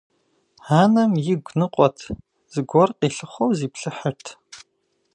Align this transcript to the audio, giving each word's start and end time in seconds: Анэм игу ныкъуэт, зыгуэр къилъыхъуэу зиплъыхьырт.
Анэм 0.81 1.11
игу 1.31 1.51
ныкъуэт, 1.59 1.97
зыгуэр 2.51 2.89
къилъыхъуэу 2.99 3.55
зиплъыхьырт. 3.57 4.25